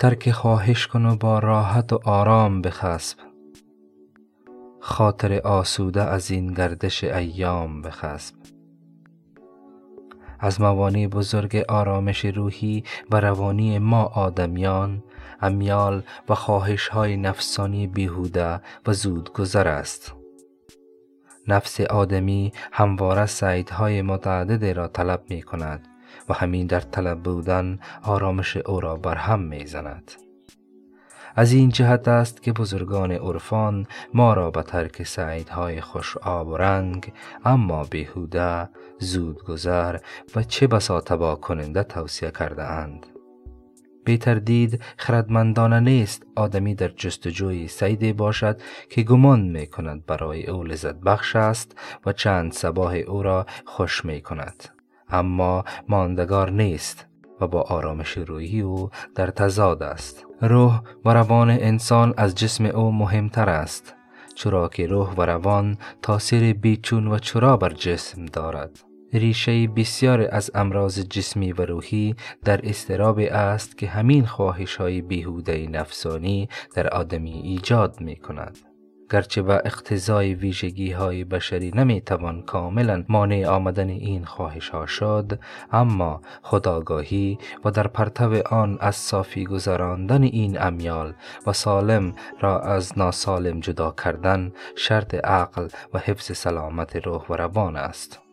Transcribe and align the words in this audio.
ترک 0.00 0.30
خواهش 0.30 0.86
کن 0.86 1.06
و 1.06 1.16
با 1.16 1.38
راحت 1.38 1.92
و 1.92 2.00
آرام 2.04 2.62
بخسب. 2.62 3.18
خاطر 4.80 5.38
آسوده 5.38 6.02
از 6.02 6.30
این 6.30 6.54
گردش 6.54 7.04
ایام 7.04 7.82
بخسب. 7.82 8.34
از 10.38 10.60
موانع 10.60 11.06
بزرگ 11.06 11.64
آرامش 11.68 12.24
روحی 12.24 12.84
و 13.10 13.20
روانی 13.20 13.78
ما 13.78 14.02
آدمیان 14.04 15.02
امیال 15.40 16.02
و 16.28 16.34
خواهش 16.34 16.88
های 16.88 17.16
نفسانی 17.16 17.86
بیهوده 17.86 18.60
و 18.86 18.92
زودگذر 18.92 19.68
است. 19.68 20.14
نفس 21.48 21.80
آدمی 21.80 22.52
همواره 22.72 23.26
سعیدهای 23.26 24.02
متعدد 24.02 24.64
را 24.64 24.88
طلب 24.88 25.22
می 25.30 25.42
کند 25.42 25.89
و 26.28 26.34
همین 26.34 26.66
در 26.66 26.80
طلب 26.80 27.22
بودن 27.22 27.78
آرامش 28.02 28.56
او 28.56 28.80
را 28.80 28.96
برهم 28.96 29.40
می 29.40 29.66
زند. 29.66 30.12
از 31.36 31.52
این 31.52 31.68
جهت 31.68 32.08
است 32.08 32.42
که 32.42 32.52
بزرگان 32.52 33.12
عرفان 33.12 33.86
ما 34.14 34.34
را 34.34 34.50
به 34.50 34.62
ترک 34.62 35.02
سعیدهای 35.02 35.80
خوش 35.80 36.16
آب 36.16 36.48
و 36.48 36.56
رنگ 36.56 37.12
اما 37.44 37.84
بیهوده 37.84 38.68
زودگذر 38.98 39.98
و 40.36 40.42
چه 40.42 40.66
بسا 40.66 41.00
تبا 41.00 41.34
کننده 41.34 41.82
توصیه 41.82 42.30
کرده 42.30 42.64
اند 42.64 43.06
بی 44.04 44.18
تردید 44.18 44.82
خردمندانه 44.96 45.80
نیست 45.80 46.26
آدمی 46.36 46.74
در 46.74 46.88
جستجوی 46.88 47.68
سیدی 47.68 48.12
باشد 48.12 48.60
که 48.90 49.02
گمان 49.02 49.40
می 49.40 49.66
کند 49.66 50.06
برای 50.06 50.46
او 50.46 50.62
لذت 50.62 50.94
بخش 50.94 51.36
است 51.36 51.78
و 52.06 52.12
چند 52.12 52.52
سباه 52.52 52.96
او 52.96 53.22
را 53.22 53.46
خوش 53.64 54.04
می 54.04 54.20
کند 54.20 54.79
اما 55.12 55.64
ماندگار 55.88 56.50
نیست 56.50 57.06
و 57.40 57.46
با 57.46 57.62
آرامش 57.62 58.18
روحی 58.18 58.60
او 58.60 58.90
در 59.14 59.26
تضاد 59.26 59.82
است 59.82 60.26
روح 60.40 60.80
و 61.04 61.14
روان 61.14 61.50
انسان 61.50 62.14
از 62.16 62.34
جسم 62.34 62.64
او 62.64 62.92
مهمتر 62.92 63.48
است 63.48 63.94
چرا 64.34 64.68
که 64.68 64.86
روح 64.86 65.14
و 65.14 65.22
روان 65.22 65.76
تاثیر 66.02 66.52
بیچون 66.52 67.06
و 67.06 67.18
چرا 67.18 67.56
بر 67.56 67.72
جسم 67.72 68.26
دارد 68.26 68.80
ریشه 69.12 69.66
بسیار 69.66 70.28
از 70.30 70.50
امراض 70.54 71.00
جسمی 71.00 71.52
و 71.52 71.62
روحی 71.62 72.14
در 72.44 72.60
استراب 72.68 73.18
است 73.18 73.78
که 73.78 73.88
همین 73.88 74.26
خواهش 74.26 74.76
های 74.76 75.02
بیهوده 75.02 75.66
نفسانی 75.66 76.48
در 76.74 76.88
آدمی 76.88 77.32
ایجاد 77.32 78.00
می 78.00 78.16
کند. 78.16 78.69
گرچه 79.10 79.42
به 79.42 79.62
اقتضای 79.64 80.34
ویژگی 80.34 80.90
های 80.90 81.24
بشری 81.24 81.70
نمی 81.74 82.00
توان 82.00 82.42
کاملا 82.42 83.04
مانع 83.08 83.46
آمدن 83.46 83.88
این 83.88 84.24
خواهش 84.24 84.68
ها 84.68 84.86
شد 84.86 85.38
اما 85.72 86.20
خداگاهی 86.42 87.38
و 87.64 87.70
در 87.70 87.86
پرتو 87.86 88.42
آن 88.50 88.78
از 88.80 88.96
صافی 88.96 89.44
گذراندن 89.44 90.22
این 90.22 90.62
امیال 90.62 91.14
و 91.46 91.52
سالم 91.52 92.14
را 92.40 92.60
از 92.60 92.98
ناسالم 92.98 93.60
جدا 93.60 93.94
کردن 94.04 94.52
شرط 94.76 95.14
عقل 95.14 95.68
و 95.94 95.98
حفظ 95.98 96.36
سلامت 96.36 96.96
روح 96.96 97.26
و 97.28 97.34
روان 97.34 97.76
است. 97.76 98.29